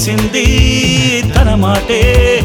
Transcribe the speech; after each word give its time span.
చేసింది 0.00 0.44
తన 1.34 1.54
మాటే. 1.54 2.40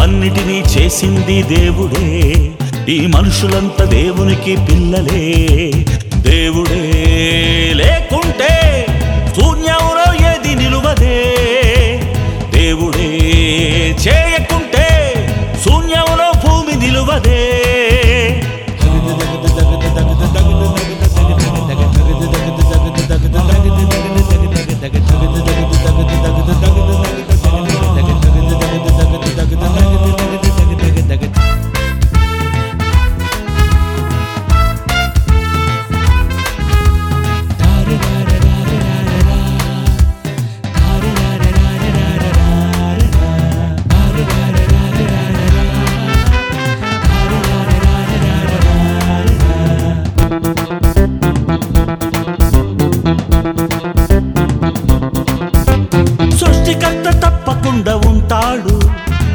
అన్నిటినీ 0.00 0.62
చేసింది 0.62 1.42
దేవుడే. 1.42 2.50
ఈ 2.88 3.06
మనుషులంతా 3.06 3.84
దేవునికి 3.84 4.56
పిల్లలే. 4.56 5.70
దేవుడే. 6.16 6.95
తప్పకుండా 57.46 57.96
ఉంటాడు. 57.96 58.80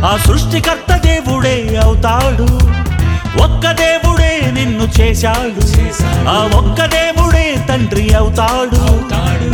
ఆ 0.05 0.17
సృష్టికర్త 0.27 0.93
దేవుడే 1.05 1.79
అవుతాడు. 1.83 2.43
ఒక్క 3.43 3.71
దేవుడే 3.71 4.51
నిన్ను 4.53 5.01
చేశాడు. 5.01 5.61
ఆ 6.29 6.49
ఒక్క 6.55 6.85
దేవుడే 6.85 7.55
తండ్రి 7.69 8.13
అవుతాడు. 8.13 8.75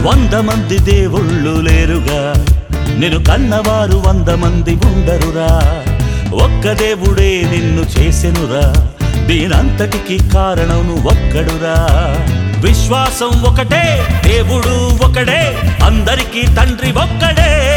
వంద 0.07 0.33
మంది 0.33 0.77
దేవుళ్ళు 0.77 1.61
లేరుగా. 1.61 2.45
నేను 2.97 3.23
కన్నవారు 3.23 4.03
వంద 4.07 4.29
మంది 4.29 4.75
ఉండరురా. 4.75 5.83
ఒక్క 6.33 6.71
దేవుడే 6.71 7.49
నిన్ను 7.51 7.81
చేసెనురా. 7.81 8.87
దీనంతటికి 9.25 10.29
కారణం 10.29 10.87
నువ్వు 10.87 11.07
ఒక్కడురా. 11.07 11.87
విశ్వాసం 12.61 13.43
ఒకటే 13.43 14.07
దేవుడు 14.25 15.05
ఒకడే. 15.05 15.57
అందరికీ 15.83 16.41
తండ్రి 16.55 16.91
ఒక్కడే. 16.91 17.76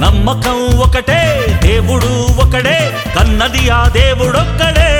నమ్మకం 0.00 0.78
ఒకటే 0.78 1.20
దేవుడు 1.62 2.10
ఒకడే 2.42 2.78
కన్నది 3.16 3.68
ఆ 3.68 3.88
దేవుడొక్కడే. 3.88 4.90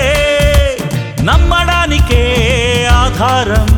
నమ్మడానికే 1.23 2.23
ఆధారం 2.93 3.69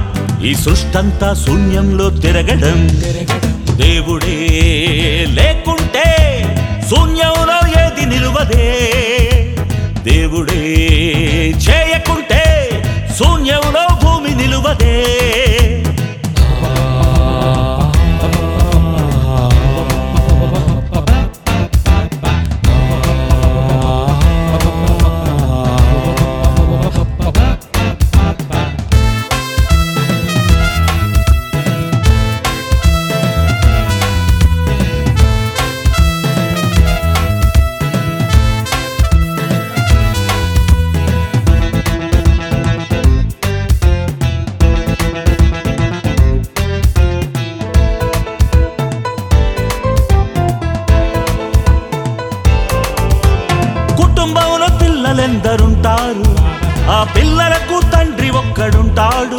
ఈ 0.45 0.55
సృష్టంతా 0.55 1.35
శూన్యంలో 1.35 2.11
తిరగడం. 2.11 2.79
దేవుడే 3.77 4.39
లేకు 5.31 5.70
పిల్లలెందరుంటారు? 55.01 56.37
ఆ 56.91 57.07
పిల్లలకు 57.17 57.81
తండ్రి 57.91 58.31
ఒక్కడుంటాడు. 58.31 59.37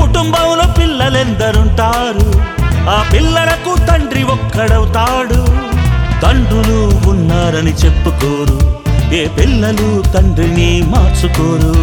కుటుంబంలో 0.00 0.72
పిల్లలెందరుంటారు? 0.78 2.32
ఆ 2.90 3.10
పిల్లలకు 3.12 3.86
తండ్రి 3.86 4.24
ఒక్కడవుతాడు. 4.24 5.44
తండ్రులు 6.22 7.08
ఉన్నారని 7.08 7.72
చెప్పుకోరు. 7.72 8.76
ఏ 9.14 9.28
పిల్లలు 9.28 10.02
తండ్రిని 10.12 10.82
మార్చుకోరు. 10.82 11.74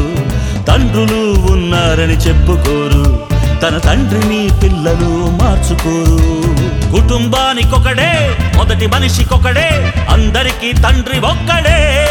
తండ్రులు 0.63 1.51
ఉన్నారని 1.51 2.13
చెప్పుకోరు. 2.13 3.19
తన 3.61 3.77
తండ్రిని 3.77 4.49
పిల్లలు 4.63 5.29
మార్చుకోరు. 5.43 6.45
కుటుంబానికొకడే 6.91 8.37
మొదటి 8.57 8.87
మనిషికొకడే 8.87 9.93
అందరికీ 10.09 10.73
తండ్రి 10.73 11.19
ఒక్కడే. 11.19 12.07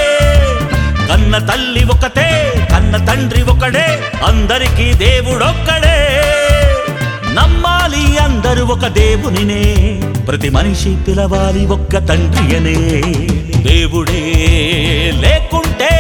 తండ్రి 3.15 3.43
ఒకడే 3.43 4.13
అందరికీ 4.25 4.93
దేవుడొక్కడే. 4.93 5.99
నమ్మాలి 7.34 8.19
అందరూ 8.19 8.66
ఒక 8.66 8.87
దేవునినే 8.87 9.65
ప్రతి 10.28 10.49
మనిషి 10.49 10.97
పిలవాలి 11.09 11.66
ఒక్క 11.66 12.09
తండ్రి 12.09 12.57
అనే 12.57 12.75
దేవుడే 13.63 14.22
లేకుంటే 15.15 15.93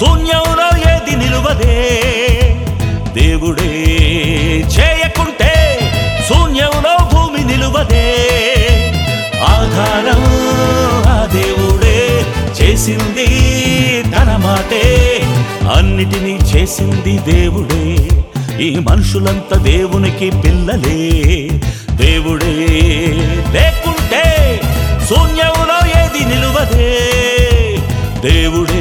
శూన్యంలో 0.00 0.92
ఏది 0.92 1.16
నిలువదే. 1.16 1.76
దేవుడే 3.14 3.72
చేయకుంటే 4.78 5.80
శూన్యంలో 6.28 7.04
భూమి 7.14 7.44
నిలువదే. 7.44 8.06
ఆధారం 9.48 10.24
ఆ 11.06 11.28
దేవుడే 11.32 12.24
చేసింది 12.62 13.28
అన్నిటినీ 15.76 16.32
చేసింది 16.32 17.18
దేవుడే. 17.18 17.96
ఈ 18.62 18.78
మనుషులంతా 18.78 19.56
దేవునికి 19.56 20.30
పిల్లలే. 20.30 21.48
దేవుడే 21.96 22.54
లేకుంటే 23.52 24.24
శూన్యములో 25.08 26.02
ఏది 26.02 26.24
నిలువదే. 26.24 26.90
దేవుడే 28.20 28.77